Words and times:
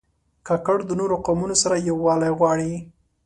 کاکړ 0.47 0.77
د 0.85 0.91
نورو 0.99 1.15
قومونو 1.25 1.55
سره 1.63 1.75
یووالی 1.89 2.31
غواړي. 2.39 2.73